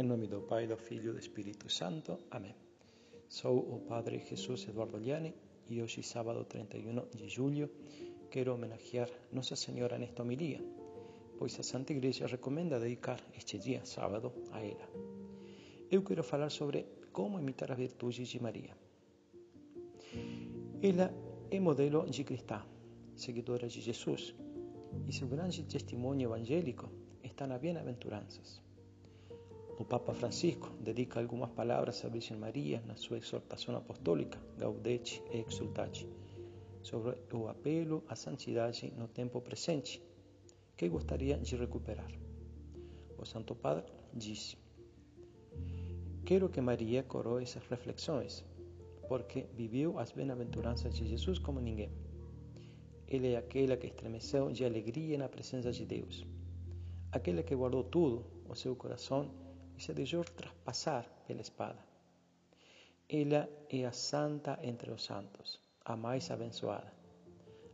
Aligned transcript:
Em 0.00 0.02
nome 0.02 0.26
do 0.28 0.40
Pai, 0.40 0.66
do 0.66 0.78
Filho 0.78 1.10
e 1.10 1.12
do 1.12 1.18
Espírito 1.18 1.68
Santo. 1.68 2.20
Amém. 2.30 2.54
Sou 3.28 3.58
o 3.58 3.80
Padre 3.80 4.18
Jesus 4.18 4.66
Eduardo 4.66 4.96
Liani 4.96 5.34
e 5.68 5.82
hoje, 5.82 6.02
sábado 6.02 6.42
31 6.42 7.04
de 7.14 7.28
julho, 7.28 7.68
quero 8.30 8.54
homenagear 8.54 9.10
Nossa 9.30 9.56
Senhora 9.56 9.98
nesta 9.98 10.22
homilia, 10.22 10.64
pois 11.36 11.60
a 11.60 11.62
Santa 11.62 11.92
Igreja 11.92 12.26
recomenda 12.26 12.80
dedicar 12.80 13.20
este 13.36 13.58
dia, 13.58 13.84
sábado, 13.84 14.32
a 14.52 14.64
ela. 14.64 14.88
Eu 15.90 16.02
quero 16.02 16.24
falar 16.24 16.48
sobre 16.48 16.86
como 17.12 17.38
imitar 17.38 17.70
as 17.70 17.76
virtudes 17.76 18.26
de 18.26 18.40
Maria. 18.40 18.74
Ela 20.82 21.12
é 21.50 21.60
modelo 21.60 22.08
de 22.08 22.24
cristã, 22.24 22.64
seguidora 23.14 23.68
de 23.68 23.82
Jesus, 23.82 24.34
e 25.06 25.12
seu 25.12 25.28
grande 25.28 25.62
testemunho 25.64 26.22
evangélico 26.22 26.88
está 27.22 27.46
nas 27.46 27.60
bem-aventuranças. 27.60 28.69
O 29.80 29.84
Papa 29.84 30.12
Francisco 30.12 30.68
dedica 30.78 31.18
algumas 31.18 31.48
palavras 31.52 32.04
à 32.04 32.08
Virgem 32.10 32.36
Maria 32.36 32.82
na 32.86 32.96
sua 32.96 33.16
exortação 33.16 33.74
apostólica 33.74 34.38
Gaudete 34.58 35.22
e 35.32 35.38
Exultate 35.38 36.06
sobre 36.82 37.16
o 37.32 37.48
apelo 37.48 38.04
à 38.06 38.14
santidade 38.14 38.92
no 38.98 39.08
tempo 39.08 39.40
presente, 39.40 40.02
que 40.76 40.86
gostaria 40.86 41.38
de 41.38 41.56
recuperar. 41.56 42.12
O 43.16 43.24
Santo 43.24 43.54
Padre 43.54 43.90
diz: 44.12 44.54
Quero 46.26 46.50
que 46.50 46.60
Maria 46.60 47.02
coroe 47.02 47.44
essas 47.44 47.66
reflexões, 47.66 48.44
porque 49.08 49.46
viveu 49.54 49.98
as 49.98 50.12
bem-aventuranças 50.12 50.94
de 50.94 51.08
Jesus 51.08 51.38
como 51.38 51.58
ninguém. 51.58 51.90
Ela 53.08 53.28
é 53.28 53.36
aquela 53.38 53.78
que 53.78 53.86
estremeceu 53.86 54.52
de 54.52 54.62
alegria 54.62 55.16
na 55.16 55.30
presença 55.30 55.72
de 55.72 55.86
Deus, 55.86 56.26
aquela 57.10 57.42
que 57.42 57.56
guardou 57.56 57.82
tudo, 57.82 58.26
o 58.46 58.54
seu 58.54 58.76
coração 58.76 59.49
e 59.80 59.82
se 59.82 59.94
deixou 59.94 60.22
traspassar 60.24 61.06
espada. 61.40 61.82
Ela 63.08 63.48
é 63.70 63.86
a 63.86 63.92
santa 63.92 64.58
entre 64.62 64.90
os 64.90 65.02
santos, 65.04 65.58
a 65.82 65.96
mais 65.96 66.30
abençoada, 66.30 66.92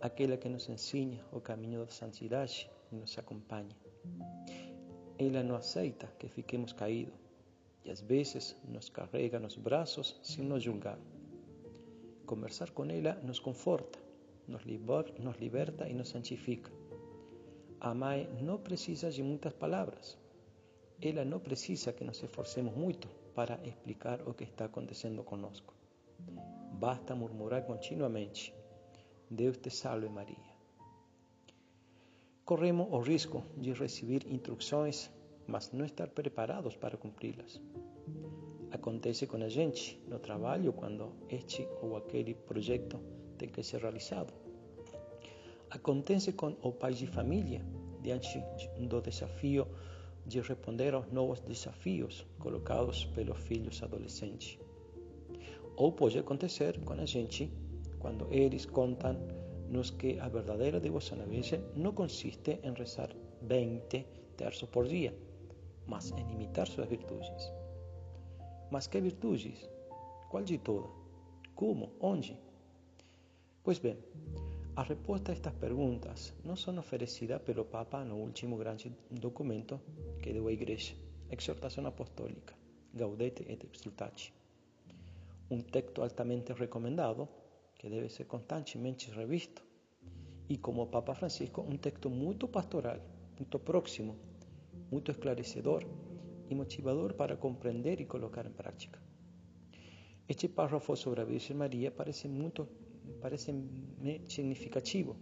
aquela 0.00 0.36
que 0.36 0.48
nos 0.48 0.68
ensina 0.68 1.18
o 1.32 1.40
caminho 1.40 1.84
da 1.84 1.90
santidade 1.90 2.70
e 2.92 2.94
nos 2.94 3.18
acompanha. 3.18 3.76
Ela 5.18 5.42
não 5.42 5.56
aceita 5.56 6.06
que 6.18 6.28
fiquemos 6.28 6.72
caídos 6.72 7.18
e 7.84 7.90
às 7.90 8.00
vezes 8.00 8.54
nos 8.64 8.88
carrega 8.88 9.40
nos 9.40 9.56
braços 9.56 10.20
sem 10.22 10.44
nos 10.44 10.62
julgar. 10.62 11.00
Conversar 12.26 12.70
com 12.70 12.84
ela 12.84 13.14
nos 13.24 13.40
conforta, 13.40 13.98
nos, 14.46 14.62
nos 15.18 15.36
liberta 15.36 15.88
e 15.88 15.94
nos 15.94 16.10
santifica. 16.10 16.70
A 17.80 17.92
mãe 17.92 18.28
não 18.40 18.56
precisa 18.58 19.10
de 19.10 19.22
muitas 19.22 19.52
palavras, 19.52 20.16
ela 21.00 21.24
não 21.24 21.38
precisa 21.38 21.92
que 21.92 22.04
nos 22.04 22.22
esforcemos 22.22 22.74
muito 22.74 23.08
para 23.34 23.60
explicar 23.64 24.20
o 24.26 24.34
que 24.34 24.44
está 24.44 24.64
acontecendo 24.64 25.22
conosco. 25.22 25.72
Basta 26.72 27.14
murmurar 27.14 27.62
continuamente: 27.64 28.52
Deus 29.30 29.58
te 29.58 29.70
salve, 29.70 30.08
Maria. 30.08 30.58
Corremos 32.44 32.88
o 32.90 32.98
risco 32.98 33.44
de 33.56 33.72
receber 33.72 34.26
instruções, 34.26 35.10
mas 35.46 35.70
não 35.72 35.84
estar 35.84 36.08
preparados 36.08 36.76
para 36.76 36.96
cumpri-las. 36.96 37.60
Acontece 38.70 39.26
com 39.26 39.36
a 39.36 39.48
gente 39.48 40.02
no 40.08 40.18
trabalho 40.18 40.72
quando 40.72 41.12
este 41.28 41.66
ou 41.80 41.96
aquele 41.96 42.34
projeto 42.34 42.98
tem 43.36 43.48
que 43.48 43.62
ser 43.62 43.80
realizado. 43.80 44.32
Acontece 45.70 46.32
com 46.32 46.56
o 46.62 46.72
pai 46.72 46.94
de 46.94 47.06
família 47.06 47.64
diante 48.02 48.42
do 48.78 49.00
desafio 49.00 49.66
de 50.28 50.40
responder 50.40 50.94
aos 50.94 51.10
novos 51.10 51.40
desafios 51.40 52.26
colocados 52.38 53.06
pelos 53.06 53.38
filhos 53.38 53.82
adolescentes. 53.82 54.58
Ou 55.74 55.90
pode 55.90 56.18
acontecer 56.18 56.78
com 56.84 56.92
a 56.92 57.06
gente 57.06 57.50
quando 57.98 58.28
eles 58.30 58.66
contam-nos 58.66 59.90
que 59.90 60.20
a 60.20 60.28
verdadeira 60.28 60.78
devoção 60.78 61.20
à 61.20 61.24
Virgem 61.24 61.60
não 61.74 61.92
consiste 61.92 62.60
em 62.62 62.74
rezar 62.74 63.10
20 63.42 64.06
terços 64.36 64.68
por 64.68 64.86
dia, 64.86 65.16
mas 65.86 66.12
em 66.12 66.30
imitar 66.32 66.66
suas 66.68 66.88
virtudes. 66.88 67.50
Mas 68.70 68.86
que 68.86 69.00
virtudes? 69.00 69.68
Qual 70.30 70.44
de 70.44 70.58
todas? 70.58 70.90
Como? 71.54 71.90
Onde? 72.00 72.38
Pois 73.64 73.78
bem, 73.78 73.96
as 74.78 74.86
respostas 74.86 75.30
a 75.30 75.32
estas 75.32 75.54
perguntas 75.54 76.32
não 76.44 76.54
são 76.54 76.78
oferecidas 76.78 77.42
pelo 77.42 77.64
Papa 77.64 78.04
no 78.04 78.14
último 78.14 78.56
grande 78.56 78.92
documento 79.10 79.80
que 80.22 80.32
deu 80.32 80.46
à 80.46 80.52
Igreja, 80.52 80.94
Exortação 81.28 81.84
Apostólica, 81.84 82.54
Gaudete 82.94 83.42
et 83.48 83.64
Exultate. 83.64 84.32
Um 85.50 85.62
texto 85.62 86.00
altamente 86.00 86.52
recomendado 86.52 87.28
que 87.76 87.88
deve 87.90 88.08
ser 88.08 88.26
constantemente 88.26 89.10
revisto 89.10 89.64
e, 90.48 90.58
como 90.58 90.86
Papa 90.86 91.12
Francisco, 91.12 91.60
um 91.62 91.76
texto 91.76 92.08
muito 92.08 92.46
pastoral, 92.46 93.00
muito 93.36 93.58
próximo, 93.58 94.14
muito 94.92 95.10
esclarecedor 95.10 95.82
e 96.48 96.54
motivador 96.54 97.14
para 97.14 97.36
compreender 97.36 98.00
e 98.00 98.04
colocar 98.04 98.46
em 98.46 98.52
prática. 98.52 99.00
Este 100.28 100.46
párrafo 100.46 100.94
sobre 100.94 101.20
a 101.22 101.24
Virgem 101.24 101.56
Maria 101.56 101.90
parece 101.90 102.28
muito 102.28 102.68
parece-me 103.20 104.22
significativo, 104.28 105.16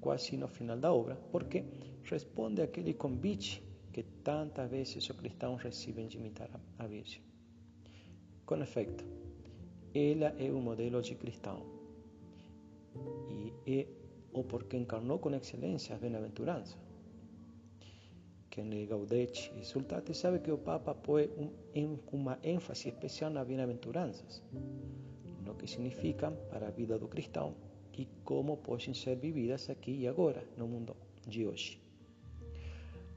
quase 0.00 0.36
no 0.36 0.48
final 0.48 0.78
da 0.78 0.92
obra, 0.92 1.16
porque 1.30 1.64
responde 2.04 2.62
àquele 2.62 2.94
convite 2.94 3.62
que 3.92 4.02
tantas 4.22 4.70
vezes 4.70 4.96
os 4.96 5.16
cristãos 5.16 5.62
recebem 5.62 6.06
de 6.06 6.16
imitar 6.16 6.48
a 6.78 6.86
Virgem. 6.86 7.22
Com 8.46 8.56
efeito, 8.62 9.04
ela 9.94 10.34
é 10.38 10.50
o 10.50 10.60
modelo 10.60 11.02
de 11.02 11.14
cristão 11.14 11.62
e 13.30 13.52
é 13.66 13.86
o 14.32 14.44
porque 14.44 14.76
encarnou 14.76 15.18
com 15.18 15.34
excelência 15.34 15.94
as 15.94 16.00
bem-aventuranças. 16.00 16.76
Quem 18.50 18.68
lê 18.68 18.86
Gaudete 18.86 19.52
e 19.60 19.64
Sultate 19.64 20.14
sabe 20.14 20.38
que 20.40 20.50
o 20.50 20.58
Papa 20.58 20.94
põe 20.94 21.28
um, 21.76 21.98
uma 22.10 22.38
ênfase 22.42 22.88
especial 22.88 23.30
nas 23.30 23.46
bem-aventuranças 23.46 24.42
lo 25.48 25.56
que 25.56 25.66
significan 25.66 26.34
para 26.50 26.68
a 26.68 26.70
vida 26.80 26.98
do 26.98 27.08
cristão 27.08 27.54
e 28.00 28.06
como 28.22 28.58
podem 28.58 28.94
ser 28.94 29.16
vividas 29.16 29.70
aqui 29.70 29.92
e 30.02 30.06
agora, 30.06 30.42
no 30.56 30.68
mundo 30.68 30.94
de 31.26 31.46
hoje. 31.46 31.80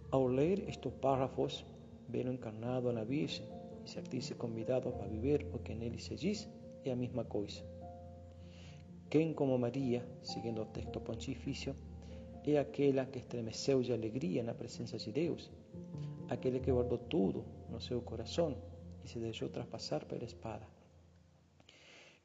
Ao 0.10 0.26
ler 0.28 0.58
estes 0.68 0.94
párrafos, 0.94 1.66
ver 2.08 2.26
o 2.28 2.34
encarnado 2.34 2.92
na 2.92 3.04
Virgem 3.04 3.46
e 3.86 3.90
sentir-se 3.90 4.34
convidado 4.36 4.90
a 5.04 5.08
viver 5.08 5.46
o 5.54 5.60
que 5.60 5.76
nele 5.76 6.00
se 6.00 6.16
diz 6.16 6.50
é 6.84 6.92
a 6.92 6.96
mesma 6.96 7.24
coisa. 7.26 7.62
Quem, 9.10 9.34
como 9.34 9.58
Maria, 9.58 10.02
seguindo 10.24 10.62
o 10.62 10.66
texto 10.66 11.00
pontifício, 11.02 11.76
é 12.46 12.58
aquela 12.58 13.06
que 13.06 13.20
estremeceu 13.20 13.82
de 13.84 13.92
alegria 13.94 14.42
na 14.42 14.54
presença 14.54 14.98
de 14.98 15.12
Deus, 15.12 15.52
aquele 16.30 16.60
que 16.60 16.72
guardou 16.72 16.98
tudo 16.98 17.44
no 17.70 17.80
seu 17.80 18.02
coração 18.02 18.56
e 19.04 19.10
se 19.10 19.20
deixou 19.20 19.50
traspassar 19.50 20.06
pela 20.06 20.24
espada 20.24 20.66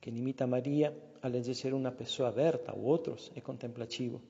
quem 0.06 0.18
imita 0.18 0.44
a 0.44 0.46
Maria, 0.46 0.96
ser 1.52 1.74
uma 1.74 1.90
pessoa 1.90 2.28
aberta 2.28 2.70
a 2.70 2.76
outros, 2.76 3.32
é 3.34 3.40
contemplativo. 3.40 4.22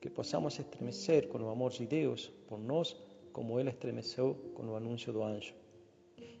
Que 0.00 0.08
possamos 0.08 0.58
estremecer 0.58 1.28
com 1.28 1.36
o 1.42 1.50
amor 1.50 1.72
de 1.72 1.84
Deus 1.84 2.32
por 2.48 2.58
nós, 2.58 2.96
como 3.34 3.60
Ele 3.60 3.68
estremeceu 3.68 4.34
com 4.54 4.66
o 4.66 4.74
anúncio 4.74 5.12
do 5.12 5.22
anjo. 5.22 5.52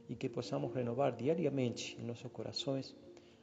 E 0.08 0.16
que 0.16 0.30
possamos 0.30 0.72
renovar 0.72 1.14
diariamente 1.14 1.94
em 2.00 2.06
nossos 2.06 2.32
corações 2.32 2.96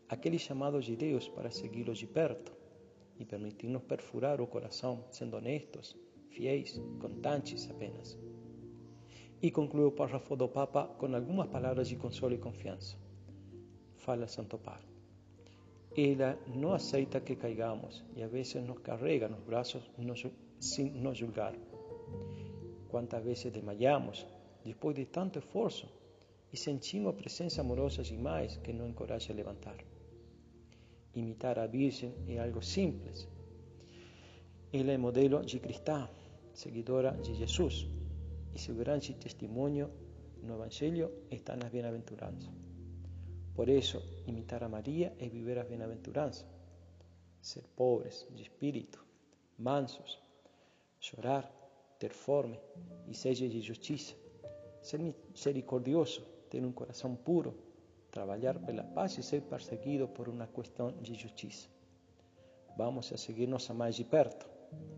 aquele 0.09 0.39
chamado 0.39 0.81
de 0.81 0.95
Deus 0.95 1.27
para 1.27 1.51
segui-lo 1.51 1.93
de 1.93 2.07
perto 2.07 2.51
e 3.19 3.23
permitir-nos 3.23 3.83
perfurar 3.83 4.41
o 4.41 4.47
coração, 4.47 5.05
sendo 5.11 5.37
honestos, 5.37 5.95
fiéis, 6.31 6.81
constantes 6.99 7.69
apenas. 7.69 8.17
E 9.39 9.51
conclui 9.51 9.85
o 9.85 9.91
párrafo 9.91 10.35
do 10.35 10.49
Papa 10.49 10.87
com 10.97 11.13
algumas 11.15 11.47
palavras 11.47 11.87
de 11.87 11.95
consolo 11.95 12.33
e 12.33 12.39
confiança 12.39 12.97
fala 14.09 14.27
Santo 14.27 14.57
Padre. 14.57 14.87
Ela 15.95 16.35
não 16.55 16.73
aceita 16.73 17.21
que 17.21 17.35
caigamos 17.35 18.03
e 18.15 18.23
a 18.23 18.27
vezes 18.27 18.55
nos 18.63 18.79
carrega 18.79 19.27
nos 19.27 19.43
braços 19.43 19.83
sem 20.59 20.89
nos 20.89 21.15
julgar. 21.15 21.53
Quantas 22.89 23.23
vezes 23.23 23.51
desmaiamos 23.51 24.25
depois 24.65 24.95
de 24.95 25.05
tanto 25.05 25.37
esforço 25.37 25.87
e 26.51 26.57
sentimos 26.57 27.09
a 27.11 27.17
presença 27.21 27.61
amorosa 27.61 28.01
demais 28.01 28.57
que 28.57 28.73
nos 28.73 28.89
encoraja 28.89 29.31
a 29.31 29.35
levantar. 29.35 29.77
Imitar 31.13 31.59
a 31.59 31.67
Virgem 31.67 32.11
é 32.27 32.39
algo 32.39 32.63
simples. 32.63 33.27
Ela 34.73 34.91
é 34.93 34.97
modelo 34.97 35.45
de 35.45 35.59
cristã, 35.59 36.09
seguidora 36.51 37.11
de 37.11 37.35
Jesus, 37.35 37.85
e 38.55 38.59
seu 38.59 38.73
grande 38.73 39.13
testemunho 39.13 39.87
no 40.41 40.55
Evangelho 40.55 41.11
está 41.29 41.55
nas 41.55 41.69
bem-aventuranças. 41.69 42.68
Por 43.59 43.69
eso, 43.69 44.01
imitar 44.25 44.63
a 44.63 44.69
María 44.69 45.13
es 45.19 45.33
vivir 45.33 45.57
las 45.57 45.67
bienaventuranzas, 45.67 46.45
ser 47.41 47.65
pobres 47.75 48.25
de 48.33 48.43
espíritu, 48.43 48.99
mansos, 49.57 50.17
llorar, 51.01 51.51
ter 51.97 52.13
fome 52.13 52.57
e 53.05 53.13
sede 53.13 53.49
de 53.49 53.59
justiça, 53.59 54.15
ser 54.81 54.99
misericordioso, 54.99 56.21
ter 56.49 56.63
um 56.63 56.71
coração 56.71 57.17
puro, 57.17 57.53
trabalhar 58.09 58.57
pela 58.65 58.85
paz 58.95 59.17
e 59.17 59.23
ser 59.23 59.41
perseguido 59.41 60.07
por 60.07 60.29
uma 60.29 60.47
questão 60.47 60.93
de 61.01 61.13
justiça. 61.15 61.67
Vamos 62.77 63.11
a 63.11 63.17
seguir-nos 63.17 63.69
a 63.69 63.73
mais 63.73 63.97
de 63.97 64.05
perto, 64.05 64.47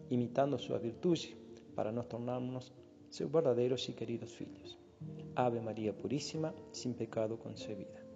imitando 0.08 0.60
sua 0.60 0.78
virtude, 0.78 1.36
para 1.76 1.92
nos 1.92 2.06
tornarmos 2.06 2.72
seus 3.10 3.32
verdadeiros 3.32 3.90
e 3.90 3.94
queridos 3.94 4.32
filhos. 4.32 4.78
Ave 5.36 5.60
Maria 5.60 5.92
Puríssima, 5.94 6.54
sem 6.72 6.94
pecado 6.94 7.38
concebida. 7.38 8.11